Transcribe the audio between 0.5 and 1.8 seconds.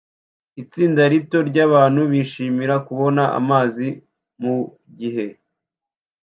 Itsinda rito rya